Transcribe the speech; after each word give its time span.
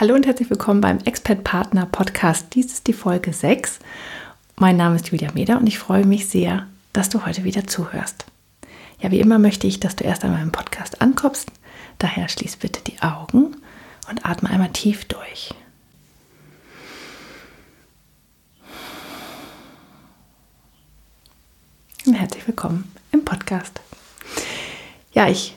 Hallo 0.00 0.16
und 0.16 0.26
herzlich 0.26 0.50
willkommen 0.50 0.80
beim 0.80 0.98
Expert 1.04 1.44
Partner 1.44 1.86
Podcast. 1.86 2.46
Dies 2.54 2.72
ist 2.72 2.88
die 2.88 2.92
Folge 2.92 3.32
6. 3.32 3.78
Mein 4.56 4.76
Name 4.76 4.96
ist 4.96 5.06
Julia 5.06 5.30
Meder 5.34 5.56
und 5.56 5.68
ich 5.68 5.78
freue 5.78 6.04
mich 6.04 6.28
sehr, 6.28 6.66
dass 6.92 7.10
du 7.10 7.24
heute 7.24 7.44
wieder 7.44 7.68
zuhörst. 7.68 8.24
Ja, 8.98 9.12
wie 9.12 9.20
immer 9.20 9.38
möchte 9.38 9.68
ich, 9.68 9.78
dass 9.78 9.94
du 9.94 10.02
erst 10.02 10.24
einmal 10.24 10.42
im 10.42 10.50
Podcast 10.50 11.00
ankommst. 11.00 11.48
Daher 11.98 12.28
schließ 12.28 12.56
bitte 12.56 12.80
die 12.82 13.00
Augen 13.02 13.54
und 14.10 14.26
atme 14.26 14.50
einmal 14.50 14.72
tief 14.72 15.04
durch. 15.04 15.54
Und 22.04 22.14
herzlich 22.14 22.44
willkommen 22.48 22.92
im 23.12 23.24
Podcast. 23.24 23.80
Ja, 25.12 25.28
ich 25.28 25.56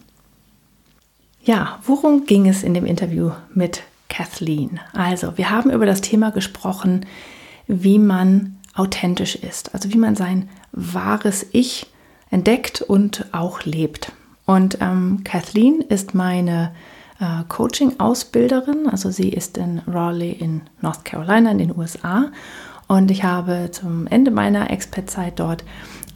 Ja, 1.43 1.79
worum 1.85 2.25
ging 2.25 2.47
es 2.47 2.63
in 2.63 2.73
dem 2.73 2.85
Interview 2.85 3.31
mit 3.53 3.83
Kathleen? 4.09 4.79
Also, 4.93 5.37
wir 5.37 5.49
haben 5.49 5.71
über 5.71 5.85
das 5.85 6.01
Thema 6.01 6.31
gesprochen, 6.31 7.05
wie 7.67 7.99
man 7.99 8.57
authentisch 8.75 9.35
ist, 9.35 9.73
also 9.73 9.91
wie 9.91 9.97
man 9.97 10.15
sein 10.15 10.49
wahres 10.71 11.45
Ich 11.51 11.87
entdeckt 12.29 12.81
und 12.81 13.25
auch 13.31 13.63
lebt. 13.63 14.11
Und 14.45 14.77
ähm, 14.81 15.21
Kathleen 15.23 15.81
ist 15.81 16.13
meine 16.13 16.73
äh, 17.21 17.43
Coaching-Ausbilderin. 17.47 18.89
Also 18.89 19.11
sie 19.11 19.29
ist 19.29 19.57
in 19.57 19.81
Raleigh 19.87 20.35
in 20.39 20.61
North 20.81 21.05
Carolina 21.05 21.51
in 21.51 21.59
den 21.59 21.77
USA. 21.77 22.31
Und 22.87 23.09
ich 23.09 23.23
habe 23.23 23.69
zum 23.71 24.07
Ende 24.07 24.31
meiner 24.31 24.69
Expert-Zeit 24.69 25.39
dort 25.39 25.63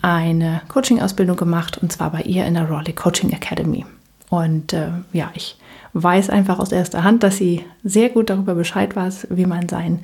eine 0.02 0.62
Coaching-Ausbildung 0.68 1.38
gemacht 1.38 1.78
und 1.78 1.92
zwar 1.92 2.12
bei 2.12 2.22
ihr 2.22 2.46
in 2.46 2.56
der 2.56 2.70
Raleigh 2.70 2.94
Coaching 2.94 3.32
Academy. 3.32 3.86
Und 4.30 4.74
äh, 4.74 4.90
ja, 5.14 5.32
ich 5.36 5.58
weiß 5.94 6.30
einfach 6.30 6.60
aus 6.60 6.72
erster 6.72 7.04
Hand, 7.04 7.24
dass 7.24 7.38
sie 7.38 7.64
sehr 7.84 8.10
gut 8.10 8.30
darüber 8.30 8.56
Bescheid 8.56 8.96
weiß, 8.96 9.28
wie 9.30 9.46
man 9.46 9.70
sein 9.70 10.04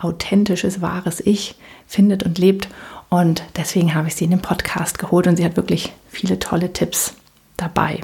authentisches, 0.00 0.80
wahres 0.80 1.20
Ich 1.20 1.56
findet 1.86 2.22
und 2.24 2.38
lebt. 2.38 2.68
Und 3.08 3.42
deswegen 3.56 3.94
habe 3.94 4.08
ich 4.08 4.16
sie 4.16 4.24
in 4.24 4.30
den 4.30 4.42
Podcast 4.42 4.98
geholt 4.98 5.26
und 5.26 5.36
sie 5.36 5.44
hat 5.44 5.56
wirklich 5.56 5.92
viele 6.08 6.38
tolle 6.38 6.72
Tipps 6.72 7.14
dabei. 7.56 8.00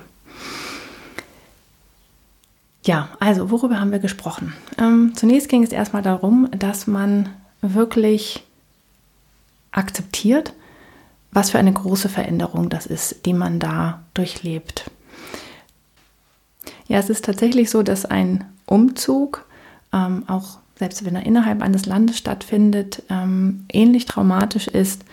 Ja, 2.84 3.08
also 3.18 3.50
worüber 3.50 3.80
haben 3.80 3.92
wir 3.92 3.98
gesprochen? 3.98 4.52
Ähm, 4.78 5.12
zunächst 5.14 5.48
ging 5.48 5.62
es 5.62 5.72
erstmal 5.72 6.02
darum, 6.02 6.48
dass 6.56 6.86
man 6.86 7.30
wirklich 7.62 8.44
akzeptiert, 9.72 10.52
was 11.32 11.50
für 11.50 11.58
eine 11.58 11.72
große 11.72 12.10
Veränderung 12.10 12.68
das 12.68 12.86
ist, 12.86 13.24
die 13.24 13.32
man 13.32 13.58
da 13.58 14.02
durchlebt. 14.12 14.90
Ja, 16.86 16.98
es 16.98 17.08
ist 17.08 17.24
tatsächlich 17.24 17.70
so, 17.70 17.82
dass 17.82 18.04
ein 18.04 18.44
Umzug, 18.66 19.46
ähm, 19.92 20.24
auch 20.26 20.58
selbst 20.78 21.04
wenn 21.06 21.16
er 21.16 21.24
innerhalb 21.24 21.62
eines 21.62 21.86
Landes 21.86 22.18
stattfindet, 22.18 23.02
ähm, 23.08 23.64
ähnlich 23.72 24.04
traumatisch 24.04 24.68
ist 24.68 25.04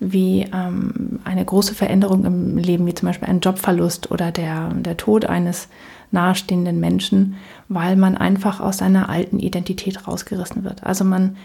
wie 0.00 0.46
ähm, 0.52 1.18
eine 1.24 1.44
große 1.44 1.74
Veränderung 1.74 2.24
im 2.24 2.56
Leben, 2.56 2.86
wie 2.86 2.94
zum 2.94 3.08
Beispiel 3.08 3.28
ein 3.28 3.40
Jobverlust 3.40 4.10
oder 4.10 4.30
der, 4.30 4.70
der 4.74 4.96
Tod 4.96 5.26
eines 5.26 5.68
nahestehenden 6.10 6.80
Menschen, 6.80 7.36
weil 7.68 7.96
man 7.96 8.16
einfach 8.16 8.60
aus 8.60 8.78
seiner 8.78 9.08
alten 9.08 9.38
Identität 9.38 10.06
rausgerissen 10.06 10.64
wird. 10.64 10.84
Also 10.84 11.04
man 11.04 11.36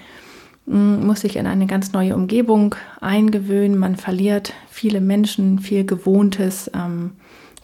mm, 0.66 1.06
muss 1.06 1.22
sich 1.22 1.36
in 1.36 1.48
eine 1.48 1.68
ganz 1.68 1.94
neue 1.94 2.16
Umgebung 2.16 2.76
eingewöhnen, 3.02 3.78
man 3.78 3.96
verliert 3.96 4.54
viele 4.70 5.02
Menschen, 5.02 5.60
viel 5.60 5.86
Gewohntes, 5.86 6.72
ähm, 6.74 7.12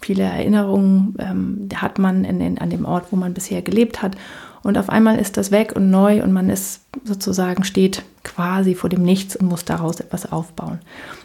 viele 0.01 0.23
Erinnerungen 0.23 1.15
ähm, 1.19 1.69
hat 1.75 1.99
man 1.99 2.23
in, 2.23 2.41
in, 2.41 2.57
an 2.57 2.69
dem 2.69 2.85
Ort, 2.85 3.07
wo 3.11 3.15
man 3.15 3.33
bisher 3.33 3.61
gelebt 3.61 4.01
hat. 4.01 4.15
Und 4.61 4.77
auf 4.77 4.89
einmal 4.89 5.17
ist 5.17 5.37
das 5.37 5.51
weg 5.51 5.73
und 5.75 5.89
neu 5.89 6.21
und 6.21 6.33
man 6.33 6.49
ist 6.49 6.81
sozusagen 7.05 7.63
steht 7.63 8.03
quasi 8.23 8.75
vor 8.75 8.89
dem 8.89 9.03
Nichts 9.03 9.35
und 9.35 9.47
muss 9.47 9.63
daraus 9.63 10.01
etwas 10.01 10.31
aufbauen. 10.31 10.79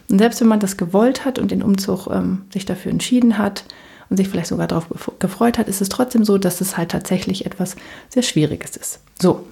Und 0.08 0.18
selbst 0.18 0.40
wenn 0.40 0.48
man 0.48 0.60
das 0.60 0.76
gewollt 0.76 1.24
hat 1.24 1.38
und 1.38 1.50
den 1.50 1.62
Umzug 1.62 2.06
ähm, 2.08 2.42
sich 2.52 2.64
dafür 2.64 2.92
entschieden 2.92 3.38
hat, 3.38 3.64
und 4.10 4.16
sich 4.16 4.28
vielleicht 4.28 4.48
sogar 4.48 4.66
darauf 4.66 4.88
gefreut 5.18 5.58
hat, 5.58 5.68
ist 5.68 5.80
es 5.80 5.88
trotzdem 5.88 6.24
so, 6.24 6.38
dass 6.38 6.60
es 6.60 6.76
halt 6.76 6.90
tatsächlich 6.90 7.46
etwas 7.46 7.76
sehr 8.08 8.22
Schwieriges 8.22 8.76
ist. 8.76 9.00
So. 9.20 9.46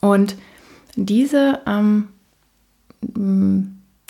Und 0.00 0.36
diese, 0.96 1.60
ähm, 1.66 2.08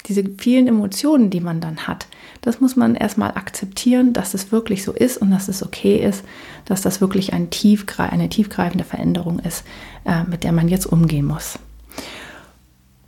diese 0.07 0.25
vielen 0.39 0.67
Emotionen, 0.67 1.31
die 1.31 1.41
man 1.41 1.61
dann 1.61 1.87
hat, 1.87 2.07
das 2.41 2.61
muss 2.61 2.77
man 2.77 2.95
erstmal 2.95 3.31
akzeptieren, 3.33 4.13
dass 4.13 4.35
es 4.35 4.53
wirklich 4.53 4.85
so 4.85 4.93
ist 4.93 5.19
und 5.19 5.31
dass 5.31 5.49
es 5.49 5.63
okay 5.63 5.97
ist, 5.97 6.25
dass 6.65 6.83
das 6.83 7.01
wirklich 7.01 7.33
ein 7.33 7.51
tiefgre 7.51 8.05
eine 8.05 8.29
tiefgreifende 8.29 8.85
Veränderung 8.85 9.39
ist, 9.41 9.65
äh, 10.05 10.25
mit 10.25 10.45
der 10.45 10.53
man 10.53 10.69
jetzt 10.69 10.87
umgehen 10.87 11.27
muss. 11.27 11.59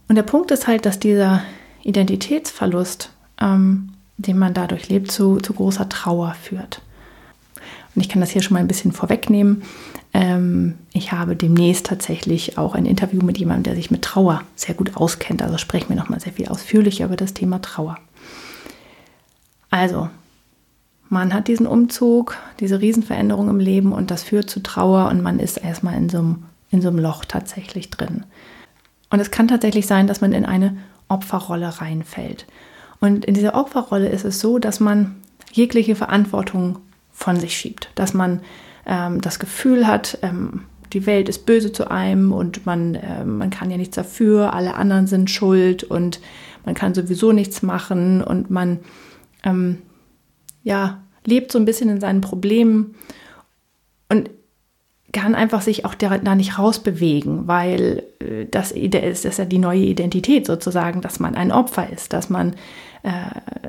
Und 0.09 0.17
der 0.17 0.25
Punkt 0.25 0.51
ist 0.51 0.67
halt, 0.67 0.87
dass 0.87 0.99
dieser 0.99 1.43
Identitätsverlust 1.85 3.11
ähm, 3.41 3.90
den 4.21 4.39
man 4.39 4.55
dadurch 4.55 4.89
lebt, 4.89 5.11
zu, 5.11 5.39
zu 5.39 5.55
großer 5.55 5.89
Trauer 5.89 6.35
führt. 6.35 6.83
Und 7.95 8.03
ich 8.03 8.09
kann 8.09 8.21
das 8.21 8.31
hier 8.31 8.43
schon 8.43 8.55
mal 8.55 8.61
ein 8.61 8.69
bisschen 8.69 8.93
vorwegnehmen. 8.93 9.63
Ähm, 10.13 10.79
ich 10.93 11.13
habe 11.13 11.37
demnächst 11.37 11.87
tatsächlich 11.87 12.59
auch 12.59 12.75
ein 12.75 12.87
Interview 12.87 13.23
mit 13.23 13.39
jemandem, 13.39 13.65
der 13.65 13.75
sich 13.75 13.91
mit 13.91 14.03
Trauer 14.03 14.43
sehr 14.55 14.75
gut 14.75 14.97
auskennt. 14.97 15.43
Also 15.43 15.59
sprechen 15.59 15.89
wir 15.89 15.97
nochmal 15.97 16.21
sehr 16.21 16.33
viel 16.33 16.49
ausführlicher 16.49 17.07
über 17.07 17.17
das 17.17 17.35
Thema 17.35 17.61
Trauer. 17.61 17.97
Also, 19.71 20.09
man 21.09 21.35
hat 21.35 21.49
diesen 21.49 21.67
Umzug, 21.67 22.37
diese 22.61 22.81
Riesenveränderung 22.81 23.49
im 23.49 23.59
Leben 23.59 23.93
und 23.93 24.11
das 24.11 24.23
führt 24.23 24.51
zu 24.51 24.63
Trauer 24.63 25.09
und 25.09 25.23
man 25.23 25.39
ist 25.39 25.57
erstmal 25.57 25.97
in 25.97 26.09
so 26.09 26.19
einem, 26.19 26.45
in 26.71 26.83
so 26.83 26.89
einem 26.89 26.99
Loch 26.99 27.25
tatsächlich 27.25 27.91
drin. 27.91 28.25
Und 29.11 29.19
es 29.19 29.33
kann 29.33 29.49
tatsächlich 29.49 29.87
sein, 29.87 30.07
dass 30.07 30.21
man 30.21 30.33
in 30.33 30.45
eine 30.45 30.77
Opferrolle 31.09 31.81
reinfällt. 31.81 32.47
Und 33.01 33.25
in 33.25 33.35
dieser 33.35 33.55
Opferrolle 33.55 34.09
ist 34.09 34.25
es 34.25 34.41
so, 34.41 34.59
dass 34.59 34.79
man 34.79 35.17
jegliche 35.53 35.97
Verantwortung 35.97 36.79
von 37.13 37.39
sich 37.39 37.57
schiebt, 37.57 37.91
dass 37.95 38.15
man 38.15 38.41
ähm, 38.87 39.21
das 39.21 39.39
Gefühl 39.39 39.87
hat, 39.87 40.19
ähm, 40.23 40.65
die 40.93 41.07
Welt 41.07 41.29
ist 41.29 41.47
böse 41.47 41.73
zu 41.73 41.91
einem 41.91 42.33
und 42.33 42.67
man, 42.67 42.95
äh, 42.95 43.25
man 43.25 43.51
kann 43.51 43.71
ja 43.71 43.77
nichts 43.77 43.97
dafür, 43.97 44.53
alle 44.53 44.75
anderen 44.75 45.07
sind 45.07 45.31
schuld 45.31 45.85
und 45.85 46.21
man 46.65 46.75
kann 46.75 46.95
sowieso 46.95 47.33
nichts 47.33 47.63
machen 47.63 48.23
und 48.23 48.51
man 48.51 48.81
ähm, 49.45 49.79
ja, 50.63 51.03
lebt 51.25 51.53
so 51.53 51.59
ein 51.59 51.65
bisschen 51.65 51.89
in 51.89 52.01
seinen 52.01 52.21
Problemen 52.21 52.95
und 54.09 54.31
kann 55.13 55.35
einfach 55.35 55.61
sich 55.61 55.85
auch 55.85 55.95
da, 55.95 56.35
nicht 56.35 56.59
rausbewegen, 56.59 57.49
weil 57.49 58.05
äh, 58.21 58.47
das, 58.51 58.73
ist, 58.73 58.95
das 58.95 59.25
ist 59.25 59.39
ja 59.39 59.45
die 59.45 59.59
neue 59.59 59.81
Identität 59.81 60.47
sozusagen, 60.47 61.01
dass 61.01 61.19
man 61.19 61.35
ein 61.35 61.53
Opfer 61.53 61.91
ist, 61.91 62.13
dass 62.13 62.31
man, 62.31 62.55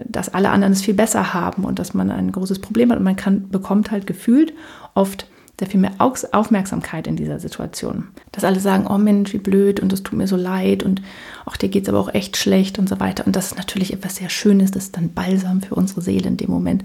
dass 0.06 0.34
alle 0.34 0.50
anderen 0.50 0.74
es 0.74 0.82
viel 0.82 0.94
besser 0.94 1.34
haben 1.34 1.64
und 1.64 1.80
dass 1.80 1.94
man 1.94 2.12
ein 2.12 2.32
großes 2.32 2.60
Problem 2.60 2.92
hat 2.92 2.98
und 2.98 3.04
man 3.04 3.16
kann, 3.16 3.50
bekommt 3.50 3.92
halt 3.92 4.08
gefühlt 4.08 4.54
oft 4.94 5.28
sehr 5.62 5.70
viel 5.70 5.80
mehr 5.80 5.94
Aufmerksamkeit 6.00 7.06
in 7.06 7.16
dieser 7.16 7.40
Situation. 7.40 8.08
Dass 8.32 8.44
alle 8.44 8.60
sagen, 8.60 8.88
oh 8.88 8.98
Mensch, 8.98 9.32
wie 9.32 9.38
blöd 9.38 9.80
und 9.80 9.94
es 9.94 10.02
tut 10.02 10.18
mir 10.18 10.28
so 10.28 10.36
leid 10.36 10.82
und 10.82 11.04
auch 11.46 11.56
dir 11.56 11.70
geht 11.70 11.84
es 11.84 11.90
aber 11.90 12.00
auch 12.00 12.14
echt 12.16 12.36
schlecht 12.36 12.80
und 12.80 12.90
so 12.90 13.00
weiter. 13.00 13.28
Und 13.28 13.36
das 13.36 13.48
ist 13.48 13.58
natürlich 13.58 13.94
etwas 13.94 14.16
sehr 14.16 14.30
Schönes, 14.30 14.72
das 14.72 14.86
ist 14.86 14.98
dann 14.98 15.14
Balsam 15.14 15.62
für 15.62 15.76
unsere 15.76 16.02
Seele 16.02 16.28
in 16.28 16.38
dem 16.38 16.50
Moment. 16.50 16.84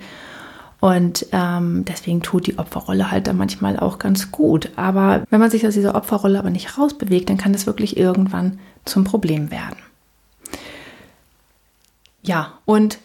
Und 0.78 1.26
ähm, 1.32 1.86
deswegen 1.86 2.20
tut 2.20 2.46
die 2.46 2.58
Opferrolle 2.58 3.10
halt 3.10 3.28
dann 3.28 3.38
manchmal 3.38 3.78
auch 3.78 3.98
ganz 3.98 4.30
gut. 4.30 4.70
Aber 4.76 5.24
wenn 5.30 5.40
man 5.40 5.50
sich 5.50 5.66
aus 5.66 5.72
dieser 5.72 5.94
Opferrolle 5.94 6.38
aber 6.38 6.50
nicht 6.50 6.76
rausbewegt, 6.76 7.30
dann 7.30 7.38
kann 7.38 7.54
das 7.54 7.66
wirklich 7.66 7.96
irgendwann 7.96 8.58
zum 8.84 9.04
Problem 9.04 9.50
werden. 9.50 9.78
Ja, 12.26 12.54
und 12.64 12.98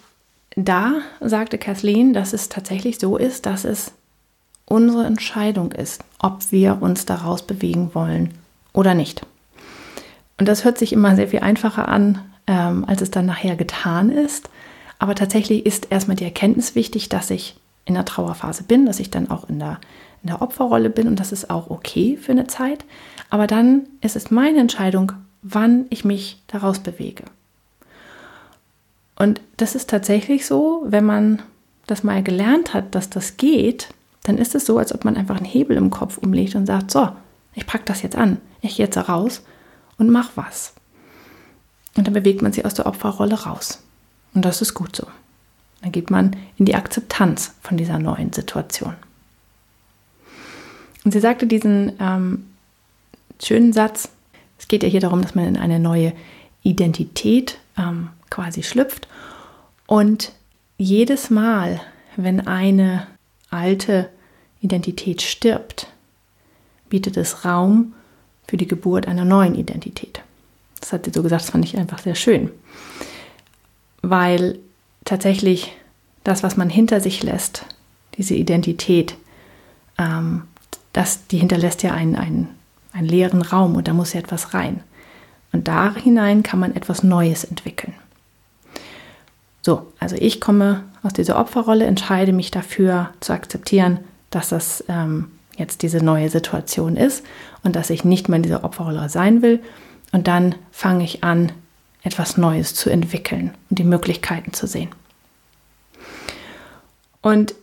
da 0.56 0.95
sagte 1.19 1.57
Kathleen, 1.57 2.13
dass 2.13 2.33
es 2.33 2.50
tatsächlich 2.50 3.00
so 3.00 3.18
ist, 3.18 3.45
dass 3.45 3.65
es 3.65 3.94
unsere 4.65 5.06
Entscheidung 5.06 5.71
ist, 5.71 6.03
ob 6.19 6.51
wir 6.51 6.81
uns 6.81 7.06
daraus 7.06 7.44
bewegen 7.44 7.91
wollen 7.94 8.33
oder 8.73 8.95
nicht. 8.95 9.21
Und 10.39 10.47
das 10.47 10.65
hört 10.65 10.77
sich 10.77 10.91
immer 10.91 11.15
sehr 11.15 11.27
viel 11.27 11.41
einfacher 11.41 11.88
an, 11.88 12.19
ähm, 12.47 12.83
als 12.85 13.01
es 13.01 13.12
dann 13.12 13.27
nachher 13.27 13.56
getan 13.56 14.09
ist. 14.09 14.50
Aber 14.97 15.13
tatsächlich 15.13 15.65
ist 15.65 15.91
erstmal 15.91 16.17
die 16.17 16.24
Erkenntnis 16.24 16.74
wichtig, 16.74 17.09
dass 17.09 17.29
ich 17.29 17.56
in 17.85 17.94
der 17.94 18.06
Trauerphase 18.06 18.63
bin, 18.63 18.85
dass 18.85 19.00
ich 19.00 19.12
dann 19.12 19.29
auch 19.29 19.47
in 19.50 19.59
der, 19.59 19.79
in 20.24 20.27
der 20.27 20.41
Opferrolle 20.41 20.89
bin 20.89 21.07
und 21.07 21.19
das 21.19 21.31
ist 21.31 21.50
auch 21.50 21.69
okay 21.69 22.17
für 22.17 22.31
eine 22.31 22.47
Zeit. 22.47 22.85
Aber 23.29 23.45
dann 23.45 23.83
ist 24.01 24.15
es 24.15 24.31
meine 24.31 24.59
Entscheidung, 24.59 25.12
wann 25.44 25.85
ich 25.89 26.06
mich 26.06 26.41
daraus 26.47 26.79
bewege. 26.79 27.24
Und 29.21 29.39
das 29.57 29.75
ist 29.75 29.88
tatsächlich 29.88 30.47
so, 30.47 30.83
wenn 30.88 31.06
man 31.06 31.44
das 31.85 32.03
mal 32.03 32.23
gelernt 32.23 32.73
hat, 32.73 32.95
dass 32.95 33.07
das 33.07 33.38
geht, 33.38 33.89
dann 34.23 34.39
ist 34.39 34.56
es 34.56 34.65
so, 34.65 34.79
als 34.79 34.95
ob 34.95 35.06
man 35.06 35.15
einfach 35.15 35.38
einen 35.38 35.45
Hebel 35.45 35.77
im 35.77 35.91
Kopf 35.91 36.18
umlegt 36.18 36.56
und 36.56 36.65
sagt, 36.65 36.89
so, 36.89 37.07
ich 37.53 37.68
packe 37.68 37.83
das 37.85 38.01
jetzt 38.01 38.15
an, 38.15 38.41
ich 38.62 38.77
gehe 38.77 38.88
jetzt 38.88 38.97
raus 38.97 39.44
und 40.00 40.09
mach 40.09 40.31
was. 40.33 40.73
Und 41.95 42.07
dann 42.07 42.15
bewegt 42.15 42.41
man 42.41 42.51
sich 42.51 42.65
aus 42.65 42.73
der 42.73 42.88
Opferrolle 42.88 43.44
raus. 43.44 43.83
Und 44.33 44.44
das 44.44 44.63
ist 44.63 44.73
gut 44.73 44.95
so. 44.95 45.06
Dann 45.83 45.91
geht 45.91 46.09
man 46.09 46.35
in 46.57 46.65
die 46.65 46.74
Akzeptanz 46.74 47.53
von 47.62 47.77
dieser 47.77 48.00
neuen 48.00 48.33
Situation. 48.33 48.95
Und 51.06 51.12
sie 51.12 51.19
sagte 51.19 51.45
diesen 51.45 51.94
ähm, 52.00 52.47
schönen 53.39 53.71
Satz, 53.71 54.09
es 54.57 54.67
geht 54.67 54.81
ja 54.81 54.89
hier 54.89 55.00
darum, 55.00 55.21
dass 55.21 55.35
man 55.35 55.45
in 55.45 55.57
eine 55.57 55.79
neue 55.79 56.13
Identität 56.63 57.59
ähm, 57.77 58.09
quasi 58.29 58.63
schlüpft. 58.63 59.07
Und 59.88 60.31
jedes 60.77 61.29
Mal, 61.29 61.81
wenn 62.15 62.47
eine 62.47 63.07
alte 63.50 64.09
Identität 64.62 65.21
stirbt, 65.21 65.88
bietet 66.89 67.18
es 67.18 67.45
Raum 67.45 67.94
für 68.47 68.57
die 68.57 68.68
Geburt 68.68 69.07
einer 69.07 69.25
neuen 69.25 69.56
Identität. 69.56 70.21
Das 70.79 70.94
hat 70.94 71.06
sie 71.06 71.12
so 71.13 71.23
gesagt, 71.23 71.44
das 71.44 71.51
fand 71.51 71.65
ich 71.65 71.77
einfach 71.77 72.00
sehr 72.00 72.15
schön. 72.15 72.51
Weil 74.01 74.59
tatsächlich 75.06 75.74
das, 76.24 76.44
was 76.44 76.57
man 76.57 76.69
hinter 76.69 77.00
sich 77.00 77.24
lässt, 77.24 77.65
diese 78.17 78.35
Identität, 78.35 79.15
ähm, 79.97 80.44
das, 80.94 81.27
die 81.27 81.38
hinterlässt 81.38 81.83
ja 81.83 81.94
einen, 81.94 82.15
einen, 82.15 82.50
einen 82.91 83.07
leeren 83.07 83.41
Raum 83.41 83.75
und 83.75 83.88
da 83.88 83.94
muss 83.94 84.13
ja 84.13 84.19
etwas 84.19 84.53
rein. 84.53 84.83
Und 85.51 85.68
da 85.68 85.95
hinein 85.95 86.44
kann 86.44 86.59
man 86.59 86.75
etwas 86.75 87.03
Neues 87.03 87.44
entwickeln. 87.44 87.94
So, 89.62 89.92
also 90.00 90.15
ich 90.15 90.42
komme 90.42 90.83
aus 91.03 91.13
dieser 91.13 91.39
Opferrolle, 91.39 91.86
entscheide 91.86 92.33
mich 92.33 92.51
dafür 92.51 93.12
zu 93.19 93.33
akzeptieren, 93.33 94.00
dass 94.30 94.50
das 94.50 94.83
ähm, 94.88 95.31
jetzt 95.57 95.83
diese 95.83 96.03
neue 96.03 96.30
Situation 96.30 96.95
ist 96.95 97.24
und 97.63 97.75
dass 97.75 97.89
ich 97.89 98.03
nicht 98.03 98.30
mehr 98.30 98.38
in 98.38 98.44
dieser 98.44 98.63
Opferrolle 98.63 99.09
sein 99.09 99.42
will. 99.42 99.62
Und 100.12 100.27
dann 100.27 100.56
fange 100.71 101.03
ich 101.03 101.24
an, 101.24 101.51
etwas 102.03 102.38
Neues 102.38 102.74
zu 102.74 102.89
entwickeln 102.89 103.53
und 103.69 103.77
die 103.77 103.83
Möglichkeiten 103.83 104.53
zu 104.53 104.65
sehen. 104.65 104.89
Und 107.21 107.53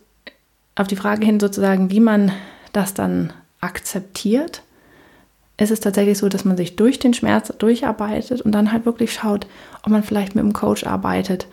auf 0.75 0.87
die 0.87 0.95
Frage 0.95 1.25
hin 1.25 1.41
sozusagen, 1.41 1.91
wie 1.91 1.99
man 1.99 2.31
das 2.71 2.93
dann 2.93 3.33
akzeptiert, 3.59 4.63
ist 5.59 5.71
es 5.71 5.79
tatsächlich 5.79 6.17
so, 6.17 6.29
dass 6.29 6.45
man 6.45 6.57
sich 6.57 6.75
durch 6.75 6.99
den 6.99 7.13
Schmerz 7.13 7.53
durcharbeitet 7.57 8.41
und 8.41 8.51
dann 8.53 8.71
halt 8.71 8.85
wirklich 8.85 9.13
schaut, 9.13 9.47
ob 9.83 9.89
man 9.89 10.03
vielleicht 10.03 10.35
mit 10.35 10.43
einem 10.43 10.53
Coach 10.53 10.85
arbeitet, 10.85 11.47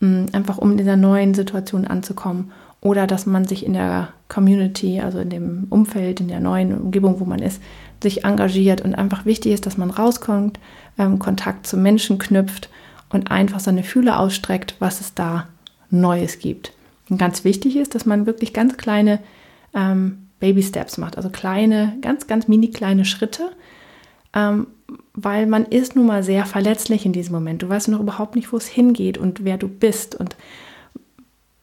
mm, 0.00 0.26
einfach 0.32 0.58
um 0.58 0.72
in 0.72 0.78
dieser 0.78 0.96
neuen 0.96 1.34
Situation 1.34 1.86
anzukommen 1.86 2.52
oder 2.80 3.06
dass 3.06 3.26
man 3.26 3.44
sich 3.44 3.66
in 3.66 3.74
der 3.74 4.08
Community, 4.28 5.00
also 5.00 5.18
in 5.18 5.30
dem 5.30 5.66
Umfeld, 5.68 6.20
in 6.20 6.28
der 6.28 6.40
neuen 6.40 6.72
Umgebung, 6.78 7.20
wo 7.20 7.24
man 7.24 7.40
ist, 7.40 7.60
sich 8.02 8.24
engagiert 8.24 8.80
und 8.80 8.94
einfach 8.94 9.26
wichtig 9.26 9.52
ist, 9.52 9.66
dass 9.66 9.76
man 9.76 9.90
rauskommt, 9.90 10.58
ähm, 10.98 11.18
Kontakt 11.18 11.66
zu 11.66 11.76
Menschen 11.76 12.18
knüpft 12.18 12.70
und 13.10 13.30
einfach 13.30 13.60
seine 13.60 13.82
Fühle 13.82 14.18
ausstreckt, 14.18 14.76
was 14.78 15.00
es 15.00 15.14
da 15.14 15.48
Neues 15.90 16.38
gibt. 16.38 16.72
Und 17.10 17.18
ganz 17.18 17.44
wichtig 17.44 17.76
ist, 17.76 17.94
dass 17.94 18.06
man 18.06 18.24
wirklich 18.24 18.54
ganz 18.54 18.76
kleine 18.76 19.18
ähm, 19.74 20.19
Baby 20.40 20.62
Steps 20.62 20.98
macht, 20.98 21.16
also 21.16 21.30
kleine, 21.30 21.96
ganz, 22.00 22.26
ganz 22.26 22.48
mini 22.48 22.70
kleine 22.70 23.04
Schritte, 23.04 23.52
ähm, 24.34 24.66
weil 25.14 25.46
man 25.46 25.66
ist 25.66 25.94
nun 25.94 26.06
mal 26.06 26.22
sehr 26.22 26.46
verletzlich 26.46 27.06
in 27.06 27.12
diesem 27.12 27.34
Moment. 27.34 27.62
Du 27.62 27.68
weißt 27.68 27.88
noch 27.88 28.00
überhaupt 28.00 28.34
nicht, 28.34 28.52
wo 28.52 28.56
es 28.56 28.66
hingeht 28.66 29.18
und 29.18 29.44
wer 29.44 29.58
du 29.58 29.68
bist 29.68 30.14
und 30.14 30.36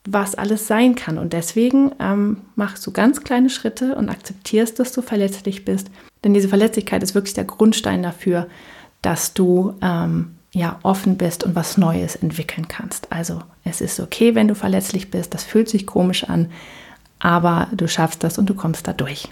was 0.07 0.35
alles 0.35 0.67
sein 0.67 0.95
kann. 0.95 1.17
Und 1.17 1.33
deswegen 1.33 1.91
ähm, 1.99 2.37
machst 2.55 2.85
du 2.87 2.91
ganz 2.91 3.23
kleine 3.23 3.49
Schritte 3.49 3.95
und 3.95 4.09
akzeptierst, 4.09 4.79
dass 4.79 4.93
du 4.93 5.01
verletzlich 5.01 5.65
bist. 5.65 5.89
Denn 6.23 6.33
diese 6.33 6.47
Verletzlichkeit 6.47 7.03
ist 7.03 7.15
wirklich 7.15 7.33
der 7.33 7.43
Grundstein 7.43 8.03
dafür, 8.03 8.47
dass 9.01 9.33
du 9.33 9.73
ähm, 9.81 10.35
ja 10.53 10.79
offen 10.83 11.17
bist 11.17 11.43
und 11.43 11.55
was 11.55 11.77
Neues 11.77 12.15
entwickeln 12.15 12.67
kannst. 12.67 13.11
Also 13.11 13.41
es 13.63 13.81
ist 13.81 13.99
okay, 13.99 14.33
wenn 14.33 14.47
du 14.47 14.55
verletzlich 14.55 15.11
bist. 15.11 15.33
Das 15.33 15.43
fühlt 15.43 15.67
sich 15.67 15.85
komisch 15.85 16.23
an, 16.23 16.49
aber 17.19 17.67
du 17.71 17.87
schaffst 17.87 18.23
das 18.23 18.37
und 18.37 18.49
du 18.49 18.53
kommst 18.53 18.87
da 18.87 18.93
durch. 18.93 19.29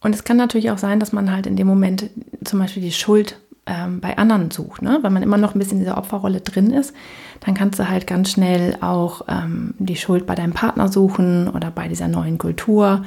Und 0.00 0.14
es 0.14 0.24
kann 0.24 0.36
natürlich 0.36 0.70
auch 0.70 0.78
sein, 0.78 1.00
dass 1.00 1.12
man 1.12 1.32
halt 1.32 1.46
in 1.46 1.56
dem 1.56 1.66
Moment 1.66 2.10
zum 2.44 2.58
Beispiel 2.58 2.82
die 2.82 2.92
Schuld 2.92 3.38
ähm, 3.66 4.00
bei 4.00 4.16
anderen 4.16 4.50
sucht. 4.50 4.82
Ne? 4.82 4.98
Wenn 5.02 5.12
man 5.12 5.22
immer 5.22 5.36
noch 5.36 5.54
ein 5.54 5.58
bisschen 5.58 5.78
in 5.78 5.84
dieser 5.84 5.98
Opferrolle 5.98 6.40
drin 6.40 6.70
ist, 6.70 6.94
dann 7.40 7.54
kannst 7.54 7.78
du 7.78 7.88
halt 7.88 8.06
ganz 8.06 8.30
schnell 8.30 8.76
auch 8.80 9.22
ähm, 9.28 9.74
die 9.78 9.96
Schuld 9.96 10.26
bei 10.26 10.34
deinem 10.34 10.52
Partner 10.52 10.88
suchen 10.88 11.48
oder 11.48 11.70
bei 11.70 11.88
dieser 11.88 12.08
neuen 12.08 12.38
Kultur. 12.38 13.04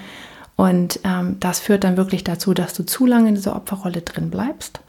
Und 0.56 1.00
ähm, 1.06 1.38
das 1.40 1.60
führt 1.60 1.86
dann 1.86 1.96
wirklich 1.96 2.26
dazu, 2.26 2.54
dass 2.54 2.74
du 2.74 2.86
zu 2.86 3.06
lange 3.06 3.30
in 3.30 3.36
dieser 3.36 3.56
Opferrolle 3.56 4.02
drin 4.02 4.30
bleibst. 4.30 4.82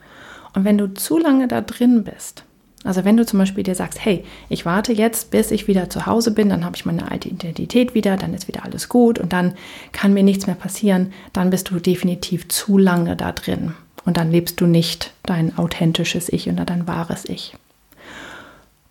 Und 0.55 0.65
wenn 0.65 0.79
du 0.79 0.93
zu 0.93 1.19
lange 1.19 1.47
da 1.47 1.61
drin 1.61 2.03
bist, 2.03 2.45
also 2.83 3.05
wenn 3.05 3.17
du 3.17 3.27
zum 3.27 3.39
Beispiel 3.39 3.63
dir 3.63 3.75
sagst, 3.75 4.03
hey, 4.03 4.25
ich 4.49 4.65
warte 4.65 4.93
jetzt, 4.93 5.31
bis 5.31 5.51
ich 5.51 5.69
wieder 5.69 5.91
zu 5.91 6.07
Hause 6.07 6.31
bin, 6.31 6.49
dann 6.49 6.65
habe 6.65 6.77
ich 6.77 6.87
meine 6.87 7.11
alte 7.11 7.29
Identität 7.29 7.95
wieder, 7.95 8.17
dann 8.17 8.33
ist 8.33 8.49
wieder 8.49 8.65
alles 8.65 8.89
gut 8.89 9.19
und 9.19 9.33
dann 9.33 9.55
kann 9.93 10.15
mir 10.15 10.23
nichts 10.23 10.47
mehr 10.47 10.57
passieren, 10.57 11.13
dann 11.33 11.51
bist 11.51 11.71
du 11.71 11.79
definitiv 11.79 12.49
zu 12.49 12.79
lange 12.79 13.17
da 13.17 13.33
drin. 13.33 13.75
Und 14.07 14.17
dann 14.17 14.31
lebst 14.31 14.61
du 14.63 14.67
nicht 14.67 15.13
dein 15.25 15.59
authentisches 15.59 16.31
Ich 16.31 16.49
oder 16.49 16.65
dein 16.65 16.89
wahres 16.89 17.27
Ich. 17.27 17.55